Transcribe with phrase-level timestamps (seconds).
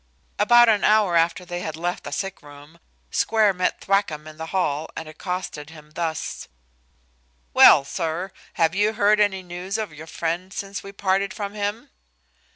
[0.39, 2.79] About an hour after they had left the sick room,
[3.11, 6.47] Square met Thwackum in the hall and accosted him thus:
[7.53, 11.91] "Well, sir, have you heard any news of your friend since we parted from him?"